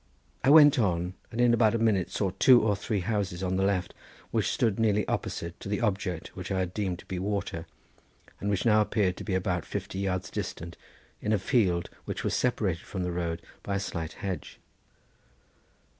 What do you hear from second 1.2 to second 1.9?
and in about a